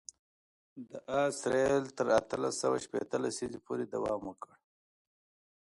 د 0.89 0.91
آس 1.23 1.37
رېل 1.53 1.83
تر 1.97 2.07
اتلس 2.19 2.53
سوه 2.61 2.77
شپېته 2.85 3.17
لسیزې 3.23 3.59
پورې 3.65 3.85
دوام 3.93 4.21
وکړ. 4.25 4.51